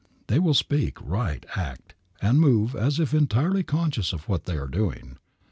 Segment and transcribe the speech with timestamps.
[0.29, 1.93] They will speak, write, act,
[2.23, 5.17] and move as if entirely conscious of what they are doing.